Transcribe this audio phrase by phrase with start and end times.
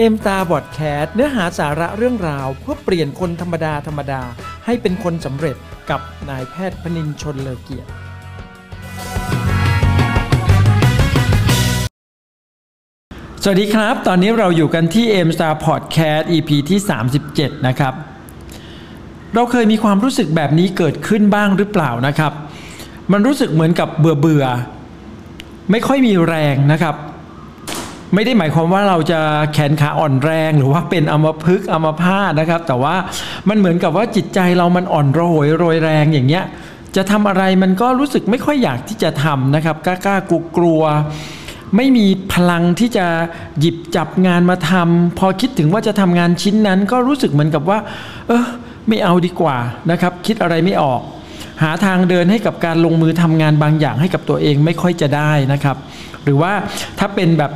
[0.00, 4.22] เอ็มตาบอดแคสเนื้อหาสาระเรื่องราว เพื่อเปลี่ยนคนธรรมดาธรรมดา
[4.64, 5.56] ให้เป็นคนสำเร็จ
[5.90, 7.88] กับนายแพทย์พนินชนเลอเกียรติ
[13.42, 16.78] สวัสดีครับ ตอนนี้เราอยู่กันที่ M Star Podcast EP ที่
[17.22, 17.94] 37 นะครับ
[19.34, 22.32] เราเคยมีความรู้สึกแบบนี้เกิดขึ้นบ้างหรือเปล่านะครับ
[23.12, 24.44] มันรู้สึกเหมือนกับเบื่อเบื่อ
[25.70, 26.96] ไม่ค่อยมีแรงนะครับ
[28.14, 29.20] ไม่ได้หมายความว่าเราจะ
[29.52, 32.94] แขนขาอ่อนแรงหรือว่าเป็นอัมพฤกษ์อัมพาตนะครับ แต่ว่า
[33.48, 36.44] มันเหมือนกับว่าจิตใจเรามันอ่อนระหยโรยแรงอย่างเงี้ย
[36.96, 40.82] จะทำอะไรมันก็รู้สึกไม่ค่อยอยากที่จะทำนะครับกล้ากล้ากลัวกลัว
[41.76, 43.06] ไม่มีพลังที่จะ
[43.60, 47.78] หยิบจับงานมาทำพอคิดถึงว่าจะทำงานชิ้นนั้น ก็รู้สึกเหมือนกับว่า
[48.28, 48.44] เออ
[48.88, 49.56] ไม่เอาดีกว่า
[49.90, 51.00] นะครับ คิดอะไรไม่ออก
[51.62, 55.76] หาทางเดินให้กับการลงมือทำงานบางอย่างให้กับตัวเองไม่ค่อยจะได้นะครับ
[56.24, 56.52] หรือว่า
[56.98, 57.52] ถ้าเป็นแบบ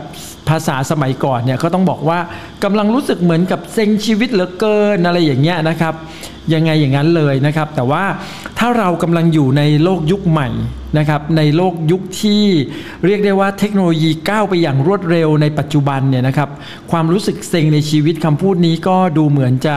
[0.53, 2.19] ภาษาสมัยก่อนเนี่ยก็ต้องบอกว่า
[2.65, 5.95] กำลังรู้สึกเหมือนกับเซ็งชีวิตเหลือเกินอะไรอย่างเงี้ยนะครับ
[6.55, 8.05] ยังไงอย่างนั้นเลยนะครับ แต่ว่า
[8.59, 10.49] ถ้าเรากำลังอยู่ในโลกยุคใหม่
[10.99, 12.43] นะครับในโลกยุคที่
[13.05, 16.49] เรียกได้ว่าเทคโนโลยีก้าวไปอย่างรวดเร็วในปัจจุบันเนี่ยนะครับ
[16.91, 19.77] ความรู้สึกเซ็งในชีวิตคำพูดนี้ก็ดูเหมือนจะ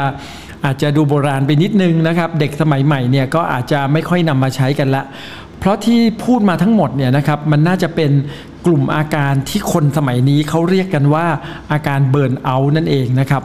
[0.66, 5.04] อาจจะดูโบราณไปนิดนึงนะครับ เด็กสมัยใหม่เนี่ยก็อาจจะไม่ค่อยนำมาใช้กันละ
[5.60, 8.12] เพราะที่พูดมาทั้งหมดเนี่ยนะครับมันน่าจะเป็น
[8.66, 11.28] กลุ่มอาการที่คนสมัยนี้เขาเรียกกันว่า
[11.72, 13.44] อาการ burnout นั่นเองนะครับ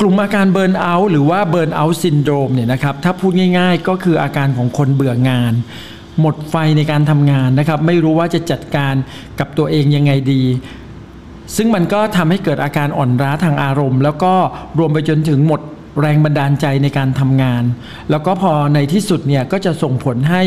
[0.00, 5.52] กลุ่มอาการ burnout หรือว่า burnout syndrome เนี่ยนะครับถ้าพูดง่ายๆ ก็คืออาการของคนเบื่องาน
[6.20, 8.94] หมดไฟในการทำงานนะครับไม่รู้ว่าจะจัดการ
[9.38, 10.42] กับตัวเองยังไงดี
[11.56, 14.32] ซึ่งมันก็ทำให้เกิดอาการอ่อนล้าทางอารมณ์ แล้วก็
[14.78, 15.60] รวมไปจนถึงหมด
[16.00, 17.62] แรงบันดาลใจในการทำงาน
[18.10, 20.42] แล้วก็พอในที่สุดเนี่ยก็จะส่งผลให้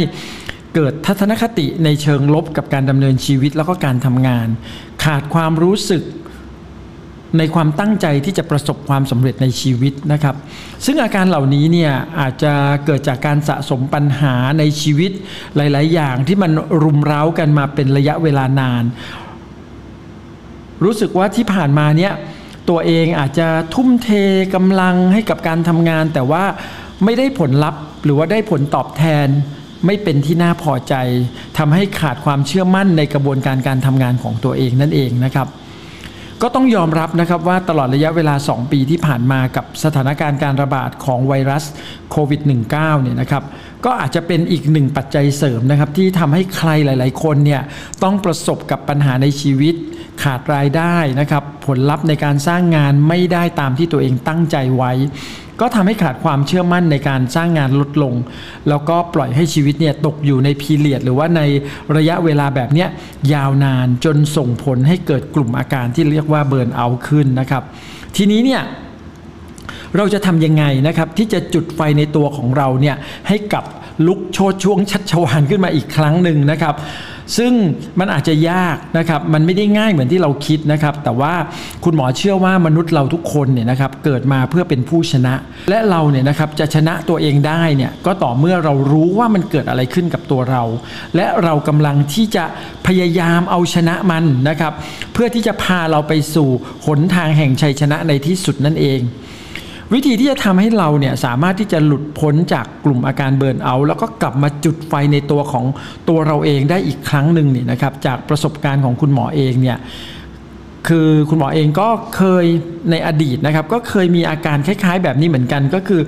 [0.76, 4.48] เกิดทัศนคติในเชิงลบกับการดำเนินชีวิตแล้วก็การทำงาน
[5.04, 6.04] ขาดความรู้สึก
[7.38, 10.36] ในความตั้งใจที่จะประสบความสำเร็จในชีวิตนะครับ
[10.86, 12.54] ซึ่งอาการเหล่านี้เนี่ยอาจจะ
[12.86, 15.12] เกิดจากการสะสมปัญหาในชีวิต
[15.56, 16.52] หลาย ๆ อย่างที่มัน
[16.84, 18.84] รุมเร้ากันมาเป็นระยะเวลานาน
[20.84, 22.14] รู้สึกว่าที่ผ่านมาเนี่ย
[22.70, 24.10] ตัวเองอาจจะทุ่มเท
[24.56, 26.44] กำลังให้กับการทำงาน แต่ว่า
[27.04, 29.28] ไม่ได้ผลลัพธ์หรือว่าได้ผลตอบแทน
[29.86, 30.96] ไม่เป็นที่น่าพอใจ
[31.58, 35.50] ทำให้ขาดความเชื่อมั่นในกระบวนการการทำงานของตัวเองนั่นเองนะครับ
[36.44, 41.64] ก็ต้องยอมรับนะครับว่าตลอดระยะเวลา 2 ปีที่ผ่านมากับสถานการณ์การระบาดของไวรัส
[42.12, 43.44] โควิด -19 เนี่ยนะครับ
[43.86, 47.62] ก็อาจจะเป็นอีกหนึ่งปัจจัยเสริมนะครับที่ทำให้ใครหลาย ๆ คนเนี่ย
[48.04, 49.76] ต้องประสบกับปัญหาในชีวิต
[50.24, 54.92] ขาดรายได้นะครับผลลัพธ์ในการสร้างงานไม่ได้ตามที่ตัวเองตั้งใจไว้
[55.62, 58.14] ก็ทำให้ขาดความเชื่อมั่นในการสร้างงานลดลง
[58.70, 61.42] แล้วก็ปล่อยให้ชีวิตเนี่ยตกอยู่ในพีเรียด หรือว่าใน
[61.98, 62.90] ระยะเวลาแบบเนี้ย
[63.34, 67.64] ยาวนานจนส่งผลให้เกิดกลุ่มอาการที่เรียกว่าเบิร์นเอาขึ้นนะครับ
[68.16, 68.62] ทีนี้เนี่ย
[69.96, 72.96] เราจะทำยังไงนะครับที่จะจุดไฟในตัวของเราเนี่ย
[73.28, 73.64] ให้กับ
[74.08, 76.76] ลุกโชดช่วงชัดชวานขึ้นมาอีกครั้งหนึ่งนะครับ
[77.38, 77.52] ซึ่ง
[78.00, 81.34] มันอาจจะยากนะครับมันไม่ได้ง่ายเหมือนที่เราคิดนะครับ แต่ว่า
[81.84, 85.34] คุณหมอเชื่อว่ามนุษย์เราทุกคนเนี่ยนะครับเกิดมาเพื่อเป็นผู้ชนะ
[85.70, 90.64] และเราเนี่ยนะครับจะชนะตัวเองได้เนี่ยก็ต่อเมื่อเรารู้ว่ามันเกิดอะไรขึ้นกับตัวเรา
[91.16, 92.46] และเรากำลังที่จะ
[92.88, 94.74] พยายามเอาชนะมันนะครับ
[95.14, 96.50] เพื่อที่จะพาเราไปสู่
[96.86, 99.00] หนทางแห่งชัยชนะในที่สุดนั่นเอง
[99.94, 105.66] วิธีที่จะทำให้เราเนี่ยสามารถที่จะหลุดพ้นจากกลุ่มอาการเบิร์นเอาท์แล้วก็กลับมาจุดไฟในตัวของ
[106.10, 109.78] ตัวเราเองได้อีกครั้งหนึ่งเนี่ยนะครับจากประสบการณ์ของคุณหมอเองเนี่ย
[110.88, 112.46] คือคุณหมอเองก็เคย
[112.92, 116.02] ในอดีตนะครับ ก็เคยมีอาการคล้ายๆ แบบนี้เหมือนกัน ก็คือ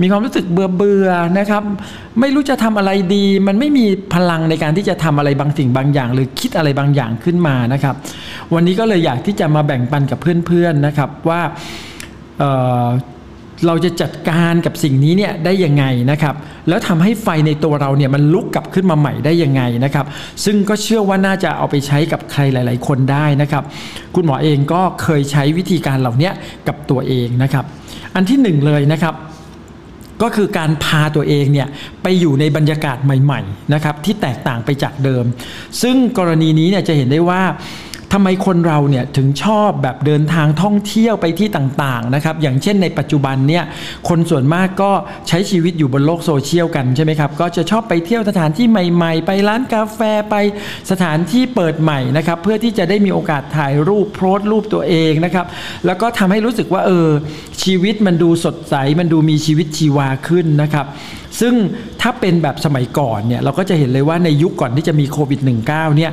[0.00, 1.62] มีความรู้สึกเบื่อเบื่อๆนะครับ
[2.20, 7.94] ไม่รู้จะทำอะไรดี มันไม่มีพลังในการที่จะทำอะไรบางสิ่งบางอย่าง หรือคิดอะไรบางอย่างขึ้นมานะครับ
[8.54, 11.40] วันนี้ก็เลยอยากที่จะมาแบ่งปันกับเพื่อนๆนะครับว่า
[13.66, 16.34] เราจะจัดการกับสิ่งนี้เนี่ยได้ยังไงนะครับ
[16.68, 20.06] แล้วทำให้ไฟในตัวเราเนี่ยมันลุกกลับขึ้นมาใหม่ได้ยังไงนะครับ
[20.44, 23.64] ซึ่งก็เชื่อว่าน่าจะเอาไปใช้กับใครหลาย ๆ คนได้นะครับ
[24.14, 26.30] คุณหมอเองก็เคยใช้วิธีการเหล่านี้
[26.68, 27.64] กับตัวเองนะครับ
[28.14, 29.14] อันที่หนึ่งเลยนะครับ
[30.22, 31.68] ก็คือการพาตัวเองเนี่ย
[32.02, 35.24] ไปอยู่ในบรรยากาศใหม่ๆนะครับที่แตกต่างไปจากเดิม
[35.82, 37.42] ซึ่งกรณีนี้เนี่ยจะเห็นได้ว่า
[38.12, 43.64] ทำไมคนเราเนี่ยถึงชอบแบบเดินทางท่องเที่ยวไปที่ต่างๆนะครับอย่างเช่นในปัจจุบันเนี่ย
[44.08, 44.90] คนส่วนมากก็
[45.28, 50.00] ใช้ชีวิตอยู่บนโลกโซเชียลกันใช่ไหมครับก็จะชอบไปเที่ยวสถานที่ใหม่ ๆ ไปร้านกาแฟ
[50.30, 50.34] ไป
[50.90, 55.46] สถานที่เปิดใหม่นะครับเพื่อที่จะได้มีโอกาสถ่ายรูปโพสต์รูปตัวเองนะครับ
[55.86, 57.08] แล้วก็ทำให้รู้สึกว่าเออ
[57.62, 60.86] ชีวิตมันดูสดใสมันดูมีชีวิตชีวาขึ้นนะครับ
[61.40, 61.54] ซึ่ง
[62.00, 66.12] ถ้าเป็นแบบสมัยก่อนเนี่ยเราก็จะเห็นเลยว่าในยุคก่อนที่จะมีโควิด -19 เนี่ย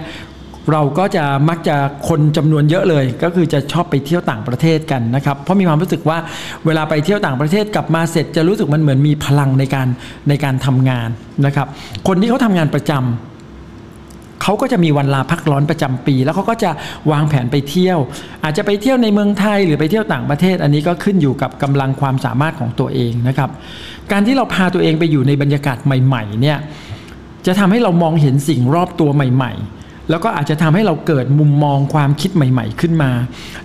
[0.72, 1.76] เราก็จะมักจะ
[2.08, 6.18] คนจำนวนเยอะเลย ก็คือจะชอบไปเที่ยวต่างประเทศกันนะครับ เพราะมีความรู้สึกว่า
[6.66, 9.88] เวลาไปเที่ยวต่างประเทศกลับมาเสร็จจะรู้สึกมันเหมือนมีพลังในการ
[10.30, 11.10] ในการทำงาน
[11.46, 11.68] นะครับ
[12.08, 16.72] คนที่เขาทำงานประจำเขาก็จะมีวันลาพักร้อนประจำปี แล้วเขาก็จะ
[17.12, 18.00] วางแผนไปเที่ยว
[18.44, 23.50] อาจจะไปเที่ยวในเมืองไทยหรือไปเที่ยวต่างประเทศ อันนี้ก็ขึ้นอยู่กับกำลังความสามารถของตัวเองนะครับ
[24.12, 26.58] การที่เราพาตัวเองไปอยู่ในบรรยากาศใหม่ ๆ เนี่ย
[27.46, 33.12] จะทำให้เรามองเห็นสิ่งรอบตัวใหม่ ๆ แล้วก็อาจจะทำให้เราเกิดมุมมองความคิดใหม่ ๆ ขึ้นมา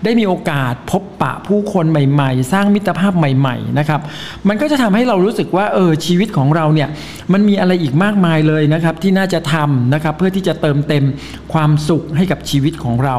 [0.05, 4.00] ได้มีโอกาสพบปะผู้คนใหม่ ๆ สร้างมิตรภาพใหม่ ๆ นะครับ
[4.49, 6.88] มันก็จะทำให้เรารู้สึกว่าเออชีวิตของเราเนี่ย
[7.32, 11.05] มันมีอะไรอีกมากมายเลยนะครับ ที่น่าจะทำนะครับเพื่อที่จะเติมเต็ม
[11.52, 13.17] ความสุขให้กับชีวิตของเรา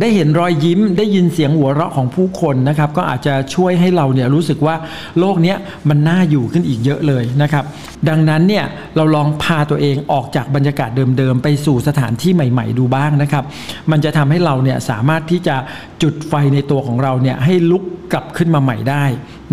[0.00, 4.76] ได้เห็นรอยยิ้มได้ยินเสียงหัวเราะของผู้คนนะครับ ก็อาจจะช่วยให้เราเนี่ยรู้สึกว่า
[5.18, 5.54] โลกนี้
[5.88, 7.64] มันน่าอยู่ขึ้นอีกเยอะเลยนะครับ
[8.08, 8.64] ดังนั้นเนี่ย
[8.96, 13.44] เราลองพาตัวเองออกจากบรรยากาศเดิมๆไปสู่สถานที่ใหม่หม่ๆดูบ้างนะครับ
[13.90, 15.56] มันจะทำให้เราเนี่ยสามารถที่จะ
[16.02, 17.82] จุดไฟในตัวของเราเนี่ยให้ลุก
[18.12, 19.04] กลับขึ้นมาใหม่ได้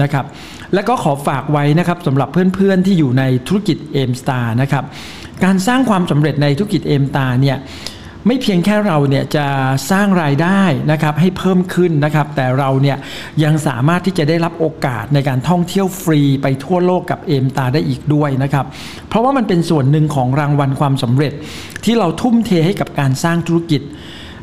[0.02, 0.26] นะครับ
[0.74, 4.84] และก็ขอฝากไว้นะครับสำหรับเพื่อนๆที่อยู่ในธุรกิจเอมสตาร์นะครับ
[5.44, 7.58] การสร้างความสำเร็จในธุรกิจเอมตาเนี่ย
[8.28, 9.46] ไม่เพียงแค่เราเนี่ยจะ
[9.92, 10.62] สร้างรายได้
[10.92, 12.98] นะครับให้เพิ่มขึ้นนะครับ แต่เราเนี่ย
[13.44, 18.66] ยังสามารถที่จะได้รับโอกาสในการท่องเที่ยวฟรีไปทั่วโลกกับเอมตาได้อีกด้วยนะครับ
[19.10, 21.34] เพราะว่ามันเป็นส่วนหนึ่งของรางวัลความสำเร็จ
[21.86, 23.82] ที่เราทุ่มเทให้กับการสร้างธุรกิจ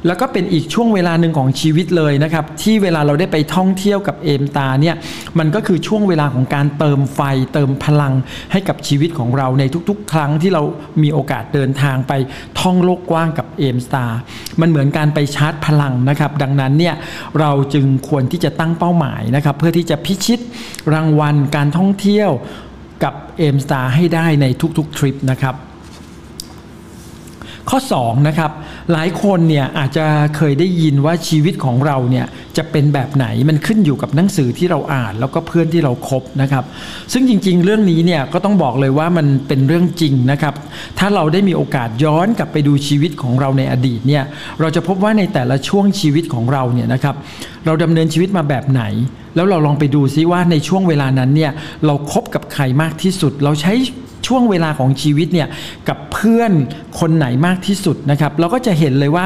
[0.06, 4.96] แล้วก็เป็นอีกช่วงเวลาหนึ่งของชีวิตเลยนะครับ ที่เวลาเราได้ไปท่องเที่ยวกับเอมตาเนี่ย
[5.38, 7.20] มันก็คือช่วงเวลาของการเติมไฟ
[7.54, 8.14] เติมพลัง
[8.52, 10.62] ให้กับชีวิตของเราในทุกๆ ครั้งที่เรา
[11.02, 12.12] มีโอกาสเดินทางไป
[12.60, 14.04] ท่องโลกกว้างกับเอมสตา
[14.60, 16.94] มันเหมือนการไปชาร์จพลังนะครับ ดังนั้นเนี่ย
[17.40, 20.40] เราจึงควรที่จะตั้งเป้าหมายนะครับ เพื่อที่จะพิชิต
[20.94, 22.30] รางวัลการท่องเที่ยว
[23.04, 24.46] กับเอมสตาให้ได้ใน
[24.78, 25.56] ทุกๆทริปนะครับ
[27.68, 28.50] ข้อ2นะครับ
[28.92, 32.26] หลายคนเนี่ยอาจจะเคยได้ยินว่าชีวิตของเราเนี่ย
[32.56, 36.64] จะเป็นแบบไหนมันขึ้นอยู่กับหนังสือที่เราอ่าน แล้วก็เพื่อนที่เราครบนะครับ
[37.12, 40.54] ซึ่งจริง ๆ เรื่องนี้เนี่ยก็ต้องบอกเลยว่ามันเป็นเรื่องจริงนะครับ
[40.98, 44.24] ถ้าเราได้มีโอกาสย้อนกลับไปดูชีวิตของเราในอดีตเนี่ย
[44.60, 47.14] เราจะพบว่าในแต่ละช่วงชีวิตของเราเนี่ยนะครับ
[47.66, 48.82] เราดำเนินชีวิตมาแบบไหน
[49.36, 51.52] แล้วเราลองไปดูซิว่าในช่วงเวลานั้นเนี่ย
[51.86, 53.72] เราครบกับใครมากที่สุดเราใช้
[54.26, 55.48] ช่วงเวลาของชีวิตเนี่ย
[55.88, 56.52] กับเพื่อน
[57.00, 59.24] คนไหนมากที่สุดนะครับเราก็จะเห็นเลยว่า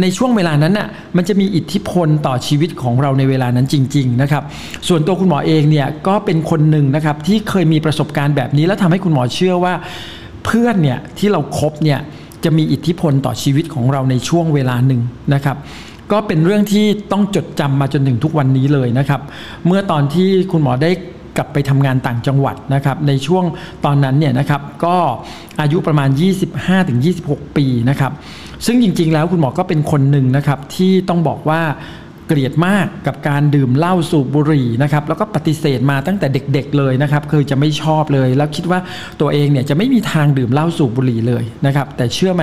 [0.00, 4.42] ในช่วงเวลานั้นน่ะมันจะมีอิทธิพลต่อชีวิตของเราในเวลานั้นจริง ๆ นะครับ
[4.88, 9.74] ส่วนตัวคุณหมอเองเนี่ยก็เป็นคนหนึ่งนะครับที่เคยมีประสบการณ์แบบนี้ แล้วทำให้คุณหมอเชื่อว่า
[10.44, 11.98] เพื่อนเนี่ยที่เราครบเนี่ย
[12.44, 15.00] จะมีอิทธิพลต่อชีวิตของเราในช่วงเวลาหนึ่ง
[15.34, 15.56] นะครับ
[16.12, 19.20] ก็เป็นเรื่องที่ต้องจดจำมาจนถึงทุกวันนี้เลยนะครับ
[19.66, 20.90] เมื่อตอนที่คุณหมอได้
[21.36, 23.44] กลับไปทำงานต่างจังหวัดนะครับในช่วง
[23.84, 24.96] ตอนนั้นเนี่ยนะครับก็
[25.60, 26.08] อายุประมาณ
[26.82, 28.12] 25-26 ปีนะครับ
[28.66, 31.60] ซึ่งจริงๆแล้วคุณหมอก็เป็นคนหนึ่งนะครับที่ต้องบอกว่า
[32.28, 38.80] เกลียดมากกับการดื่มเหล้าสูบบุหรี่นะครับแล้วก็ปฏิเสธมาตั้งแต่เด็กๆเลยนะครับคือจะไม่ชอบเลย แล้วคิดว่า
[39.20, 42.42] ตัวเองเนี่ยจะไม่มีทางดื่มเหล้าสูบบุหรี่เลยนะครับแต่เชื่อไหม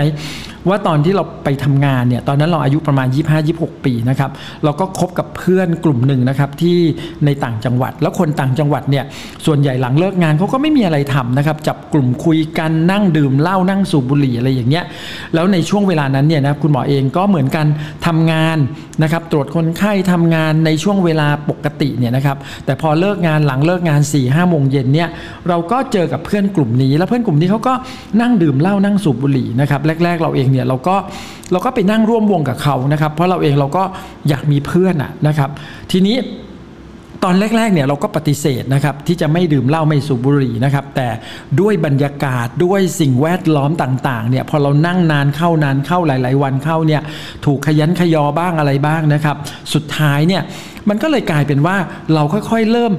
[0.67, 3.07] ว่าตอนที่เราไปทำงานเนี่ยตอนนั้นเราอายุประมาณ
[3.45, 4.31] 25-26 ปีนะครับ
[4.63, 6.77] เราก็คบกับเพื่อนกลุ่มหนึ่งนะครับที่
[7.25, 9.05] ในต่างจังหวัด แล้วคนต่างจังหวัดเนี่ย
[9.45, 14.85] ส่วนใหญ่หลังเลิกงานเขาก็ไม่มีอะไรทำนะครับจับกลุ่มคุยกันนั่งดื่มเหล้านั่งสูบบุหรี่อะไรอย่างเงี้ย
[15.33, 17.65] แล้วในช่วงเวลานั้นเนี่ยนะคุณหมอเองก็เหมือนกัน
[18.07, 18.57] ทำงาน
[19.03, 25.09] นะครับตรวจคนไข้ทำงานในช่วงเวลาปกติเนี่ยนะครับแต่พอเลิกงานหลังเลิกงาน4ี่ห้าโมงเย็นเนี่ย
[25.47, 27.73] เราก็เจอกับเพื่อนกลุ่มนี้ แล้วเพื่อนกลุ่มนี้เขาก็
[28.21, 30.95] นั่งดื่มเหล้านั่งสูบบุหรี่นะครับแรก ๆ เราเองเนี่ยเราก็
[31.51, 33.83] เราก็ไปนั่งร่วมวงกับเขานะครับ เพราะเราเองเราก็
[34.29, 35.49] อยากมีเพื่อนอะนะครับ
[35.91, 36.17] ทีนี้
[37.25, 41.07] ตอนแรกๆเนี่ยเราก็ปฏิเสธนะครับที่จะไม่ดื่มเหล้าไม่สูบบุหรี่นะครับแต่
[41.59, 47.01] ด้วยบรรยากาศด้วยสิ่งแวดล้อมต่างๆเนี่ยพอเรานั่งนานเข้านานเข้าหลาย ๆ วันเข้าเนี่ย
[47.45, 49.35] ถูกขยันขยอบ้างอะไรบ้างนะครับ
[49.73, 50.41] สุดท้ายเนี่ย
[50.89, 51.75] มันก็เลยกลายเป็นว่า
[52.13, 52.93] เราค่อยๆเริ่ม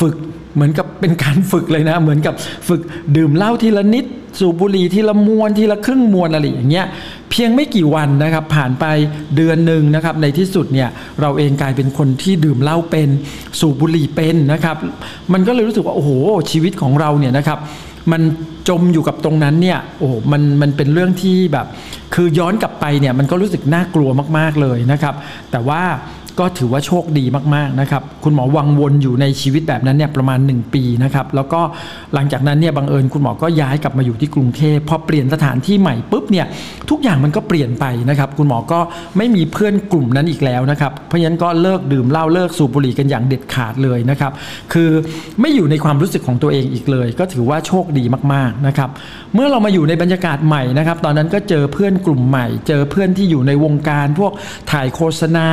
[0.00, 0.16] ฝึก
[0.54, 2.34] เหมือนกับเป็นการฝึกเลยนะ เหมือนกับ
[2.68, 2.80] ฝึก
[3.16, 4.04] ดื่มเหล้าทีละนิด
[4.38, 6.86] สูบบุหรี่ทีละมวนทีละครึ่งมวนอะไรอย่างเงี้ย
[7.30, 8.84] เพียงไม่กี่วันนะครับ ผ่านไป
[9.36, 10.88] เดือนหนึ่งนะครับ ในที่สุดเนี่ย
[11.20, 13.08] เราเองกลายเป็นคนที่ดื่มเหล้าเป็น
[13.60, 14.76] สูบบุหรี่เป็นนะครับ
[15.32, 16.10] มันก็เลยรู้สึกว่าโอ้โห
[16.50, 17.58] ชีวิตของเราเนี่ยนะครับ
[18.12, 18.22] มัน
[18.68, 21.66] จมอยู่กับตรงนั้นเนี่ยโอ้โหมันมันเป็นเรื่องที่แบบ
[22.14, 25.14] คือย้อนกลับไปเนี่ยมันก็รู้สึกน่ากลัวมากๆเลยนะครับ
[25.50, 25.82] แต่ว่า
[26.40, 31.60] ก็ถือว่าโชคดีมากๆนะครับคุณหมอวังวนอยู่ในชีวิตแบบนั้นเนี่ยประมาณ 1 ปีนะครับแล้วก็
[32.14, 36.46] หลังจากนั้นเนี่ยบังเอิญคุณหมอก็ย้ายกลับมาอยู่ที่กรุงเทพพอเปลี่ยนสถานที่ใหม่ปุ๊บเนี่ย
[36.90, 38.80] ทุกอย่างมันก็เปลี่ยนไปนะครับคุณหมอก็
[39.16, 44.32] ไม่มีเพื่อนกลุ่มนั้นอีกแล้วนะครับเพราะฉะนั้นก็เลิกดื่มเหล้าเลิกสูบบุหรี่กันอย่างเด็ดขาดเลยนะครับ
[44.72, 44.90] คือ
[45.40, 48.90] ไม่อยู่ในความรู้สึกของตัวเองอีกเลย ก็ถือว่าโชคดีมากๆนะครับ
[49.34, 54.32] เมื่อเรามาอยู่ในบรรยากาศใหม่นะครับตอนนั้นก็เจอเพื่อนกลุ่มใหม่ เจอเพื่อนที่อยู่ในวงการพวก
[54.70, 55.48] ถ่ายโฆษณา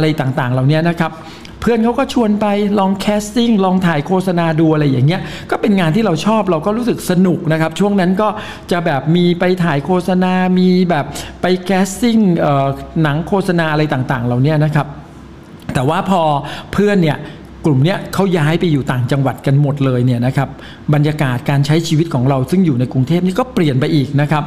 [0.00, 1.12] อะไรต่างๆ เหล่านี้นะครับ
[1.60, 2.46] เพื่อนเขาก็ชวนไป
[2.78, 8.28] ลอง casting ลองถ่ายโฆษณาดูอะไรอย่างเงี้ยก็เป็นงานที่เราชอบเราก็รู้สึกสนุกนะครับ ช่วงนั้นก็
[8.70, 11.04] จะแบบมีไปถ่ายโฆษณา มีแบบ
[11.42, 12.16] ไป casting
[13.02, 14.86] หนังโฆษณาอะไรต่างๆ เหล่านี้นะครับ
[15.74, 16.20] แต่ว่าพอ
[16.72, 17.18] เพื่อนเนี่ย
[17.66, 20.48] กลุ่มเนี้ยเขาย้ายไปอยู่ต่างจังหวัดกันหมดเลยเนี่ยนะครับ
[20.94, 24.44] บรรยากาศการใช้ชีวิตของเราซึ่งอยู่ในกรุงเทพนี่ก็เปลี่ยนไปอีกนะครับ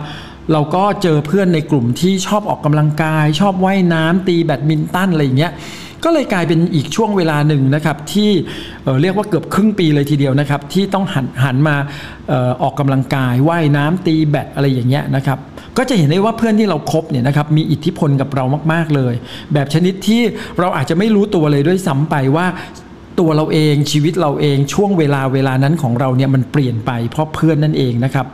[0.52, 5.54] เราก็เจอเพื่อนในกลุ่มที่ชอบออกกำลังกาย ชอบว่ายน้ำตีแบดมินตันอะไรอย่างเงี้ย
[6.04, 11.76] ก็เลยกลายเป็นอีกช่วงเวลาหนึ่งนะครับที่เรียกว่าเกือบครึ่งปีเลยทีเดียวนะครับ ที่ต้องหันหันมา
[12.32, 15.38] ออออกกำลังกายว่ายน้ำตีแบดอะไรอย่างเงี้ยนะครับ
[15.78, 19.14] ก็จะเห็นได้ว่าเพื่อนที่เราครบเนี่ยนะครับมีอิทธิพลกับเรามาก ๆเลย
[19.54, 20.22] แบบชนิดที่
[20.60, 22.46] เราอาจจะไม่รู้ตัวเลยด้วยซ้ำไปว่า
[23.20, 28.26] ตัวเราเองชีวิตเราเองช่วงเวลาเวลานั้นของเราเนี่ยมันเปลี่ยนไปเพราะเพื่อนนั่นเองนะครับ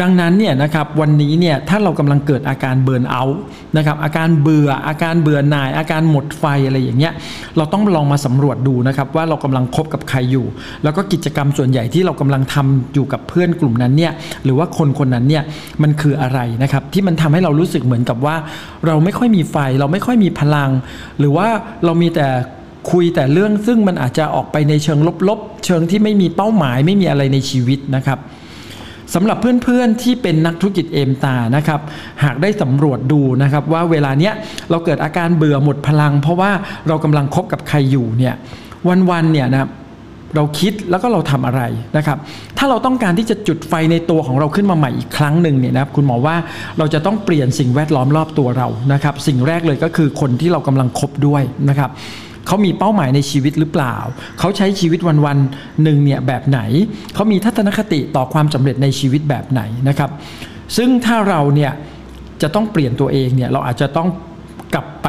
[0.00, 3.40] ดังนั้นเนี่ยนะครับวันนี้เนี่ยถ้าเรากำลังเกิดอาการเบิร์นเอาท์
[3.76, 7.12] นะครับอาการเบื่ออาการเบื่อหน่าย อาการหมดไฟอะไรอย่างเงี้ย
[7.56, 10.46] เราต้องลองมาสำรวจดูนะครับว่าเรากำลังคบกับใครอยู่
[10.82, 14.12] แล้วก็กิจกรรมส่วนใหญ่ที่เรากำลังทำอยู่กับเพื่อนกลุ่มนั้นเนี่ย
[14.44, 15.42] หรือว่าคนคนนั้นเนี่ย
[15.82, 18.36] มันคืออะไรนะครับที่มันทำให้เรารู้สึกเหมือนกับว่า
[18.86, 20.70] เราไม่ค่อยมีไฟ เราไม่ค่อยมีพลัง
[21.18, 21.46] หรือว่า
[21.84, 22.28] เรามีแต่
[22.90, 24.98] คุยแต่เรื่องซึ่งมันอาจจะออกไปในเชิง
[25.28, 28.18] ลบๆ เชิงที่ไม่มีเป้าหมายไม่มีอะไรในชีวิตนะครับ
[29.14, 31.80] สำหรับเพื่อนๆที่เป็นนักธุรกิจเอมตานะครับ
[32.24, 34.34] หากได้สำรวจดูนะครับว่าเวลาเนี้ย
[34.70, 36.50] เราเกิดอาการเบื่อหมดพลัง เพราะว่า
[36.88, 38.34] เรากำลังคบกับใครอยู่เนี่ย
[39.10, 39.68] วันๆเนี่ยนะ
[40.36, 41.62] เราคิดแล้วก็เราทำอะไร
[41.96, 42.18] นะครับ
[42.58, 46.36] ถ้าเราต้องการที่จะจุดไฟในตัวของเราขึ้นมาใหม่อีกครั้งหนึ่งเนี่ยนะครับคุณหมอว่า
[46.78, 51.90] เราจะต้องเปลี่ยนสิ่งแวดล้อมรอบตัวเรานะครับ สิ่งแรกเลยก็คือคนที่เรากำลังคบด้วยนะครับ
[52.52, 53.96] เขามีเป้าหมายในชีวิตหรือเปล่า
[54.38, 56.60] เขาใช้ชีวิตวันๆหนึ่งเนี่ยแบบไหน
[57.14, 60.10] เขามีทัศนคติต่อความสำเร็จในชีวิตแบบไหนนะครับ
[60.76, 61.72] ซึ่งถ้าเราเนี่ย
[62.42, 64.08] จะต้องเปลี่ยนตัวเองเนี่ยเราอาจจะต้อง
[64.74, 65.08] กลับไป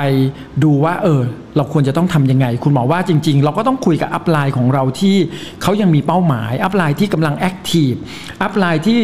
[0.63, 1.21] ดูว่าเออ
[1.57, 5.15] เราควรจะต้องทำยังไง คุณหมอว่าจริง ๆ เราก็ต้องคุยกับ upline ของเราที่
[5.62, 7.91] เขายังมีเป้าหมาย upline ที่กำลัง active
[8.41, 9.00] upline ที่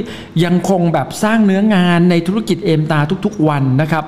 [0.46, 4.04] ยังคงแบบสร้างเนื้องานในธุรกิจ Aimstar ทุกๆวันนะครับ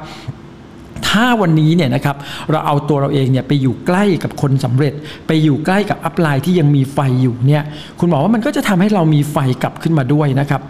[1.09, 2.15] ถ้าวันนี้เนี่ยนะครับ
[2.51, 4.93] เราเอาตัวเราเองเนี่ยไปอยู่ใกล้กับคนสำเร็จ
[5.27, 7.63] ไปอยู่ใกล้กับ upline ที่ยังมีไฟอยู่เนี่ย
[7.99, 10.61] คุณหมอว่ามันก็จะทำให้เรามีไฟกลับขึ้นมาด้วยนะครับ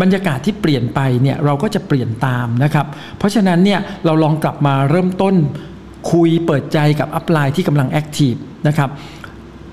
[0.00, 2.86] บรรยากาศที่เปลี่ยนไปเนี่ยเราก็จะเปลี่ยนตามนะครับ
[3.18, 5.34] เพราะฉะนั้นเนี่ยเราลองกลับมาเริ่มต้น
[6.12, 8.34] คุยเปิดใจกับอัพไลน์ที่กำลังแอคทีฟ
[8.68, 8.90] นะครับ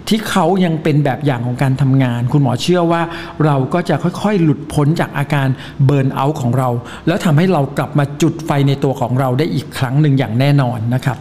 [0.09, 3.01] ที่เขายังเป็นแบบอย่างของการทำงาน คุณหมอเชื่อว่า
[3.45, 5.47] เราก็จะค่อยๆ หลุดพ้นจากอาการ
[5.85, 6.69] เบิร์นเอาท์ของเรา
[7.07, 11.17] แล้วทำให้เรากลับมาจุดไฟในตัวของเราได้อีกครั้งหนึ่งอย่างแน่นอนนะครับ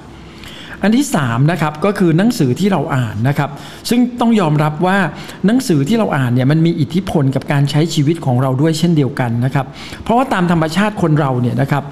[0.82, 3.50] อันที่3นะครับก็คือหนังสือที่เราอ่านนะครับ
[3.90, 4.98] ซึ่งต้องยอมรับว่า
[5.46, 9.66] หนังสือที่เราอ่านเนี่ยมันมีอิทธิพลกับการใช้ชีวิตของเราด้วยเช่นเดียวกันนะครับ
[10.02, 11.84] เพราะว่าตามธรรมชาติคนเราเนี่ยนะครับ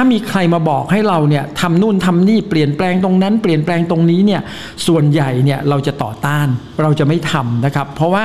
[0.00, 4.40] ถ้ามีใครมาบอกให้เราเนี่ยทำนู่นทำนี่เปลี่ยนแปลงตรงนั้น เปลี่ยนแปลงตรงนี้เนี่ย
[4.86, 6.48] ส่วนใหญ่เนี่ยเราจะต่อต้าน
[6.82, 8.24] เราจะไม่ทำนะครับ เพราะว่า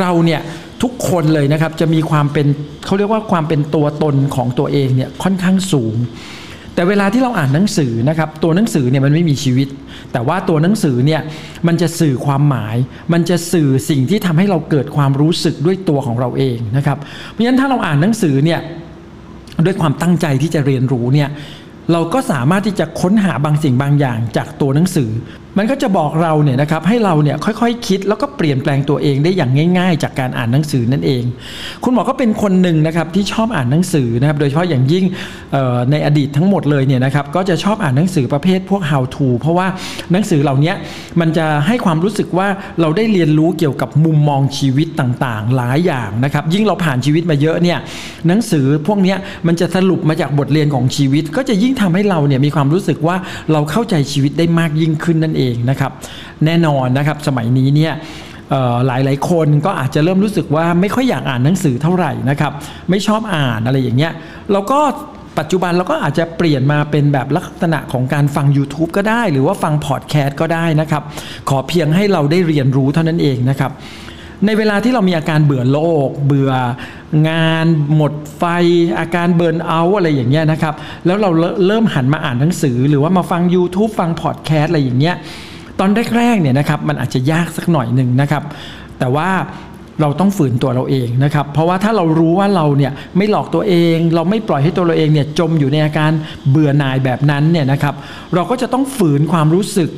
[0.00, 0.40] เราเนี่ย
[0.82, 2.46] ทุกคนเลยนะครับจะมีความเป็น
[2.86, 5.96] เขาเรียกว่าความเป็นตัวตนของตัวเองเนี่ยค่อนข้างสูง
[6.74, 9.68] แต่เวลาที่เราอ่านหนังสือนะครับตัวหนังสือเนี่ยมันไม่มีชีวิต
[10.12, 11.20] แต่ว่าตัวหนังสือเนี่ย
[11.66, 12.76] มันจะสื่อความหมาย
[13.12, 16.98] มันจะสื่อสิ่งที่ทำให้เราเกิดความรู้สึกด้วยตัวของเราเองนะครับ
[17.30, 18.60] เพราะฉะนั้นถ้าเราอ่านหนังสือเนี่ย
[19.64, 21.28] ด้วยความตั้งใจที่จะเรียนรู้เนี่ย
[21.92, 25.10] เราก็สามารถที่จะค้นหาบางสิ่งบางอย่างจากตัวหนังสือ
[25.58, 31.22] มันก็จะบอกเราเนี่ยนะครับให้เราเนี่ยค่อยๆคิดแล้วก็เปลี่ยนแปลงตัวเองได้อย่างง่าย ๆ จากการอ่านหนังสือนั่นเอง
[31.84, 35.04] คุณหมอก็เป็นคนหนึ่งนะครับที่ชอบอ่านหนังสือนะครับโดยเฉพาะอย่างยิ่ง
[35.90, 39.66] ในอดีตทั้งหมดเลยเนี่ยนะครับก็จะชอบอ่านหนังสือประเภทพวก how to เพราะว่า
[40.12, 40.72] หนังสือเหล่านี้
[41.20, 42.48] มันจะให้ความรู้สึกว่า
[42.80, 47.78] เราได้เรียนรู้เกี่ยวกับมุมมองชีวิตต่างๆ หลายอย่างนะครับยิ่งเราผ่านชีวิตมาเยอะเนี่ย
[48.28, 49.14] หนังสือพวกนี้
[49.46, 53.16] มันจะสรุปมาจากบทเรียนของชีวิต ก็จะยิ่งทำให้เราเนี่ยมีความรู้สึกว่า
[53.52, 55.92] เราเข้าใจชีวิตได้มากยิ่งขึ้นนั่นเองนะครับ
[56.44, 57.94] แน่นอนนะครับสมัยนี้เนี่ย
[58.86, 62.52] หลายหลายคนก็อาจจะเริ่มรู้สึกว่าไม่ค่อยอยากอ่านหนังสือเท่าไหร่นะครับ
[62.90, 64.12] ไม่ชอบอ่านอะไรอย่างเงี้ย
[64.52, 64.80] เราก็
[65.38, 71.02] ปัจจุบันเราก็อาจจะเปลี่ยนมาเป็นแบบลักษณะของการฟัง YouTube ก็ได้ หรือว่าฟังพอดแคสต์ก็ได้นะครับ
[71.48, 73.70] ขอเพียงให้เราได้เรียนรู้เท่านั้นเองนะครับ
[74.46, 76.52] ในเวลาที่เรามีอาการเบื่อโลก เบื่อ
[77.28, 78.44] งานหมดไฟ
[78.98, 80.74] อาการเบิร์นเอาอะไรอย่างเงี้ยนะครับ
[81.06, 81.30] แล้วเรา
[81.66, 85.16] เริ่มหันมาอ่านหนังสือ หรือว่ามาฟัง YouTube ฟังพอดแคสต์อะไรอย่างเงี้ย
[85.80, 88.42] ตอนแรกๆเนี่ยนะครับมันอาจจะยากสักหน่อยหนึ่งนะครับ
[88.98, 89.30] แต่ว่า
[90.00, 96.10] เราต้องฝืนตัวเราเองนะครับ เพราะว่าถ้าเรารู้ว่าเราเนี่ยไม่หลอกตัวเอง เราไม่ปล่อยให้ตัวเราเองเนี่ยจมอยู่ในอาการ
[96.50, 97.94] เบื่อหน่ายแบบนั้นเนี่ยนะครับ
[98.34, 99.90] เราก็จะต้องฝืนความรู้สึก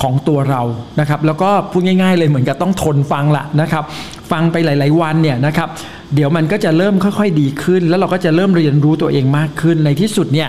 [0.00, 0.62] ของตัวเรา
[1.00, 3.84] นะครับ แล้วก็พูดง่าย ๆ เลยเหมือนกับต้องทนฟังละนะครับ
[4.32, 5.68] ฟังไปหลาย ๆ วันเนี่ยนะครับ
[6.14, 10.48] เดี๋ยวมันก็จะเริ่มค่อย ๆ ดีขึ้น แล้วเราก็จะเริ่มเรียนรู้ตัวเองมากขึ้นในที่สุดเนี่ย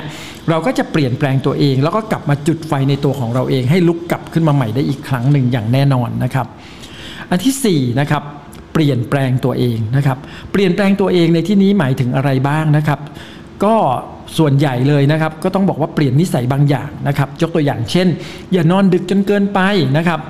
[0.50, 6.48] เราก็จะเปลี่ยนแปลงตัวเอง แล้วก็กลับมาจุดไฟในตัวของเราเอง ให้ลุกกลับขึ้นมาใหม่ได้อีกครั้งหนึ่งอย่างแน่นอนนะครับ
[7.30, 8.24] อันที่4นะครับ
[8.74, 10.18] เปลี่ยนแปลงตัวเองนะครับ
[10.52, 13.00] เปลี่ยนแปลงตัวเองในที่นี้หมายถึงอะไรบ้างนะครับ
[13.66, 13.76] ก็
[14.38, 18.08] ส่วนใหญ่เลยนะครับ ก็ต้องบอกว่าเปลี่ยนนิสัยบางอย่างนะครับ ยกตัวอย่างเช่น
[18.54, 19.60] อย่านอนดึกจนเกินไป
[19.98, 20.22] นะครับ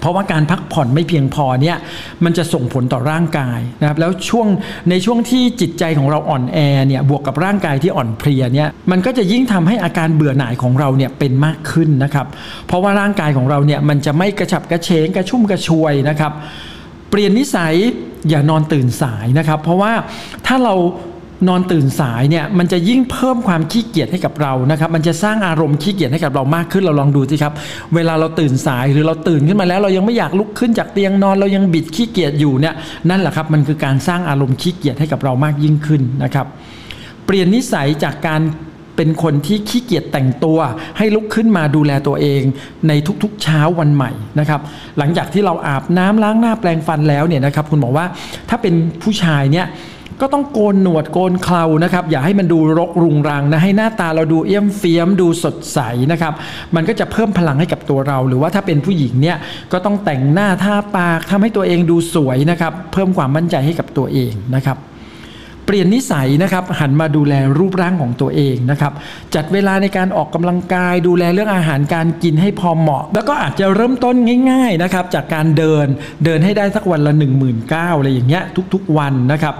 [0.00, 1.76] เพราะว่าการพักผ่อนไม่เพียงพอเนี่ย
[2.24, 4.46] มันจะส่งผลต่อร่างกายนะครับแล้วช่วง
[4.90, 12.26] ในช่วงที่จิตใจของเราอ่อนแอเนี่ยบวกกับร่างกายที่อ่อนเพลียเนี่ยมันก็จะยิ่งทำให้อาการเบื่อหน่ายของเราเนี่ยเป็นมากขึ้นนะครับ
[12.66, 16.32] เพราะว่าร่างกายของเราเนี่ยมันจะไม่กระฉับกระเฉงกระชุ่มกระชวยนะครับ
[17.10, 17.74] เปลี่ยนนิสัย
[18.28, 19.92] อย่านอนตื่นสายนะครับ เพราะว่า
[20.46, 20.74] ถ้าเรา
[21.48, 27.52] นอนตื่นสายเนี่ยมันจะยิ่งเพิ่มความขี้เกียจให้กับเรานะครับ มันจะสร้างอารมณ์ขี้เกียจให้กับเรามากขึ้นเราลองดูสิครับ
[27.94, 32.74] เวลาเราตื่นสายหรือเราตื่นขึ้นมาแล้ว เรายังไม่อยากลุกขึ้นจากเตียงนอน เรายังบิดขี้เกียจอยู่เนี่ย
[33.10, 36.46] นั่นแหละครับมันคือการสร้างอารมณ์ขี้เกียจให้กับเรามากยิ่งขึ้นนะครับ
[37.26, 38.42] เปลี่ยนนิสัยจากการ
[38.96, 40.58] เป็นคนที่ขี้เกียจแต่งตัว
[40.98, 42.42] ให้ลุกขึ้นมาดูแลตัวเอง
[42.88, 44.60] ในทุกๆเช้าวันใหม่นะครับ
[44.98, 48.06] หลังจากที่เราอาบน้ำล้างหน้าแปรงฟันแล้วเนี่ยนะครับ คุณบอกว่า
[48.48, 49.66] ถ้าเป็นผู้ชายเนี่ย
[50.22, 55.78] ก็ต้องโกนหนวดโกนเครานะครับอย่าให้มันดูรกรุงรังนะให้หน้าตาเราดูเอี้ยมเฟี้ยมดูสดใส
[56.12, 56.32] นะครับ
[56.74, 59.36] มันก็จะเพิ่มพลังให้กับตัวเรา หรือว่าถ้าเป็นผู้หญิงเนี่ย
[59.72, 64.78] ก็ต้องแต่งหน้าทาปากทำให้ตัวเองดูสวยนะครับเพิ่มความมั่นใจให้กับตัวเองนะครับ
[65.66, 68.92] เปลี่ยนนิสัยนะครับหันมาดูแลรูปร่างของตัวเองนะครับ
[69.34, 74.16] จัดเวลาในการออกกำลังกาย ดูแลเรื่องอาหารการกินให้พอเหมาะ แล้วก็อาจจะเริ่มต้น
[74.50, 75.86] ง่ายๆนะครับจากการเดิน
[76.24, 78.42] เดินให้ได้สักวันละ 1 9 0 0 0อะไรอย่างเงี้ย
[78.74, 79.54] ทุกๆวันนะครับ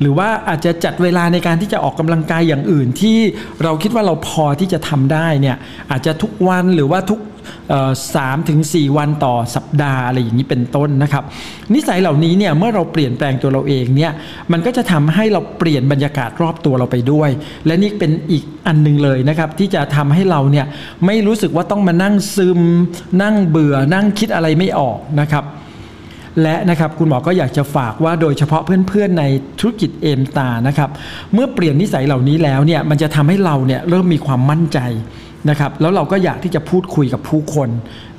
[0.00, 3.18] หรือว่าอาจจะจัดเวลาในการที่จะออกกำลังกายอย่างอื่นที่
[3.62, 5.56] เราคิดว่าเราพอที่จะทำได้เนี่ย
[5.90, 7.20] อาจจะทุกวันหรือว่าทุก
[8.14, 11.24] สามถึงสี่วันต่อสัปดาห์อะไรอย่างนี้เป็นต้นนะครับ
[11.74, 14.12] นิสัยเหล่านี้เนี่ยเมื่อเราเปลี่ยนแปลงตัวเราเองเนี่ย
[14.52, 17.30] มันก็จะทำให้เราเปลี่ยนบรรยากาศรอบตัวเราไปด้วย
[17.66, 20.66] และนี่เป็นอีกอันหนึงเลยนะครับที่จะทำให้เราเนี่ย
[21.06, 22.60] ไม่รู้สึกว่าต้องมานั่งซึม
[23.22, 25.44] นั่งเบื่อนั่งคิดอะไรไม่ออกนะครับ
[26.42, 29.24] และนะครับคุณหมอก็อยากจะฝากว่าโดยเฉพาะเพื่อนๆใน
[29.60, 30.90] ธุรกิจเอมตานะครับ
[31.34, 34.78] เมื่อเปลี่ยนนิสัยเหล่านี้แล้วเนี่ยมันจะทำให้เราเนี่ยเริ่มมีความมั่นใจ
[35.48, 37.68] นะครับแล้วเราก็อยากที่จะพูดคุยกับผู้คน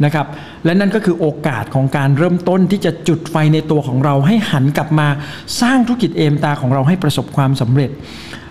[0.05, 0.25] นะครับ
[0.65, 5.07] และนั่นก็คือโอกาสของการเริ่มต้นที่จะจุดไฟในตัวของเราให้หันกลับมา
[5.61, 7.91] สร้างธุรกิจเอมตาของเราให้ประสบความสำเร็จ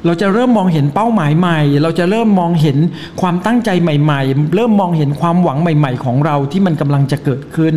[0.06, 2.78] เราจะเริ่มมองเห็นเป้าหมายใหม่ เราจะเริ่มมองเห็น
[3.20, 7.74] ความตั้งใจใหม่ๆ เริ่มมองเห็นความหวังใหม่ ๆ ของเราที่มันกำลังจะเกิดขึ้น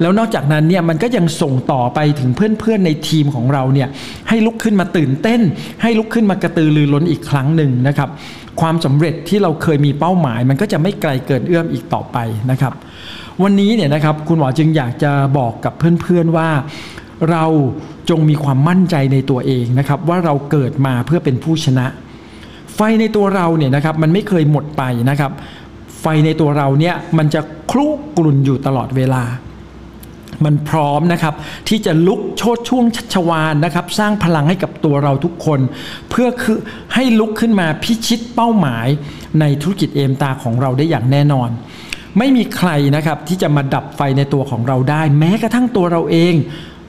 [0.00, 3.88] แล้วนอกจากนั้นเนี่ยมันก็ยังส่งต่อไปถึงเพื่อนๆในทีมของเราเนี่ย
[4.28, 5.40] ให้ลุกขึ้นมาตื่นเต้น
[5.82, 8.08] ให้ลุกขึ้นมากระตือรือร้นอีกครั้งหนึ่งนะครับ
[8.60, 12.18] ความสำเร็จที่เราเคยมีเป้าหมาย มันก็จะไม่ไกลเกินเอื้อมอีกต่อไป
[12.50, 12.72] นะครับ
[13.42, 16.48] วันนี้เนี่ยนะครับคุณหมอจึงอยากจะบอกกับเพื่อนๆว่า
[17.30, 17.44] เรา
[18.10, 21.86] จงมีความมั่นใจในตัวเองนะครับ ว่าเราเกิดมาเพื่อเป็นผู้ชนะ
[22.74, 25.32] ไฟในตัวเราเนี่ยนะครับมันไม่เคยหมดไปนะครับ
[26.00, 29.22] ไฟในตัวเราเนี่ยมันจะคลุกกลุ่นอยู่ตลอดเวลา
[30.44, 31.34] มันพร้อมนะครับ
[31.68, 35.60] ที่จะลุกโชดช่วงชัชวานนะครับ สร้างพลังให้กับตัวเราทุกคน
[36.10, 36.58] เพื่อคือ
[36.94, 38.86] ให้ลุกขึ้นมาพิชิตเป้าหมาย
[39.40, 41.50] ในธุรกิจเอมตาของเราได้อย่างแน่นอน
[42.18, 46.34] ไม่มีใครนะครับที่จะมาดับไฟในตัวของเราได้ แม้กระทั่งตัวเราเอง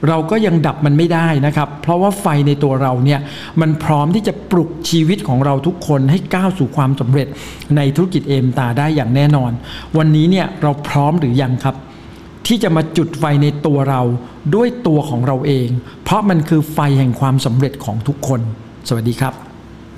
[0.08, 3.20] เราก็ยังดับมันไม่ได้นะครับ เพราะว่าไฟในตัวเราเนี่ย
[3.60, 7.28] มันพร้อมที่จะปลุกชีวิตของเราทุกคนให้ก้าวสู่ความสำเร็จ
[7.76, 9.52] ในธุรกิจเอมตาได้อย่างแน่นอน
[9.98, 11.76] วันนี้เนี่ยเราพร้อมหรือยังครับ
[12.46, 14.02] ที่จะมาจุดไฟในตัวเรา
[14.54, 15.68] ด้วยตัวของเราเอง
[16.04, 18.40] เพราะมันคือไฟแห่งความสำเร็จของทุกคน
[18.88, 19.51] สวัสดีครับ